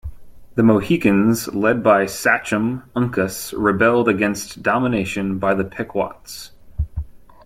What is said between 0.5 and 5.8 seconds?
The Mohegans led by "sachem" Uncas rebelled against domination by the